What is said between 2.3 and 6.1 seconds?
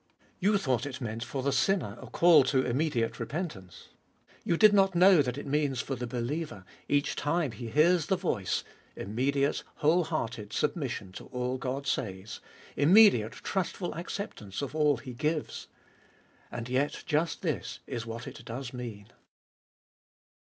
to immediate repentance; you did not know that it means for the